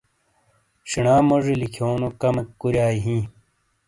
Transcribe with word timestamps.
شینا 0.89 1.15
مونی 1.27 1.55
لکھیونو 1.61 2.09
کمیک 2.21 2.49
کُوریائی 2.59 2.99
ہیں۔ 3.05 3.23